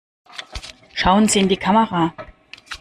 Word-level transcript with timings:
Schauen 0.95 1.27
Sie 1.27 1.37
in 1.41 1.47
die 1.47 1.57
Kamera! 1.57 2.15